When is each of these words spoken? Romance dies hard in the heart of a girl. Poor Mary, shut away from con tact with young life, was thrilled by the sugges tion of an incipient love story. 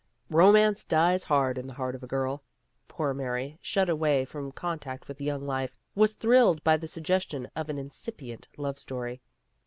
Romance 0.31 0.83
dies 0.83 1.23
hard 1.23 1.59
in 1.59 1.67
the 1.67 1.75
heart 1.75 1.93
of 1.93 2.01
a 2.01 2.07
girl. 2.07 2.41
Poor 2.87 3.13
Mary, 3.13 3.59
shut 3.61 3.87
away 3.87 4.25
from 4.25 4.51
con 4.51 4.79
tact 4.79 5.07
with 5.07 5.21
young 5.21 5.45
life, 5.45 5.75
was 5.93 6.15
thrilled 6.15 6.63
by 6.63 6.75
the 6.75 6.87
sugges 6.87 7.29
tion 7.29 7.47
of 7.55 7.69
an 7.69 7.77
incipient 7.77 8.47
love 8.57 8.79
story. 8.79 9.21